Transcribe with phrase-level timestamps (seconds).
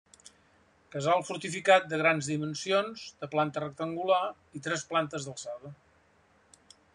[0.93, 4.21] Casal fortificat de grans dimensions, de planta rectangular
[4.61, 5.75] i tres plantes d'alçada.